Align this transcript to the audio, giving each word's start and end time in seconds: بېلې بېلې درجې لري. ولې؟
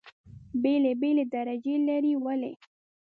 بېلې 0.61 0.91
بېلې 1.01 1.23
درجې 1.33 1.75
لري. 1.87 2.13
ولې؟ 2.23 2.53